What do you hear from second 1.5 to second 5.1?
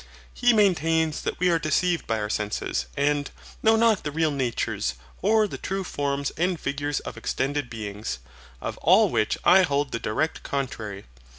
are deceived by our senses, and, know not the real natures